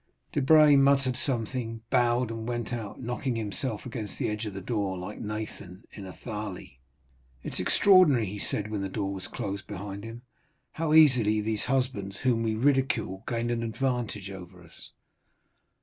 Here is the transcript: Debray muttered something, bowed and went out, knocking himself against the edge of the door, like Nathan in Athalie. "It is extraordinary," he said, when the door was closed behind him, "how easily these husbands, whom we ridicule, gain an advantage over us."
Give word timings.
Debray 0.31 0.75
muttered 0.75 1.15
something, 1.15 1.81
bowed 1.91 2.31
and 2.31 2.47
went 2.47 2.73
out, 2.73 2.99
knocking 2.99 3.35
himself 3.35 3.85
against 3.85 4.17
the 4.17 4.29
edge 4.29 4.47
of 4.47 4.53
the 4.55 4.59
door, 4.59 4.97
like 4.97 5.19
Nathan 5.21 5.83
in 5.91 6.07
Athalie. 6.07 6.79
"It 7.43 7.53
is 7.53 7.59
extraordinary," 7.59 8.25
he 8.25 8.39
said, 8.39 8.71
when 8.71 8.81
the 8.81 8.89
door 8.89 9.13
was 9.13 9.27
closed 9.27 9.67
behind 9.67 10.03
him, 10.03 10.23
"how 10.71 10.95
easily 10.95 11.39
these 11.39 11.65
husbands, 11.65 12.17
whom 12.17 12.41
we 12.41 12.55
ridicule, 12.55 13.23
gain 13.27 13.51
an 13.51 13.61
advantage 13.61 14.31
over 14.31 14.63
us." 14.63 14.89